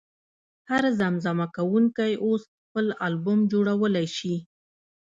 هر 0.69 0.83
زمزمه 0.99 1.45
کوونکی 1.55 2.13
اوس 2.25 2.41
خپل 2.63 2.85
البوم 3.05 3.39
جوړولی 3.51 4.07
شي. 4.17 4.35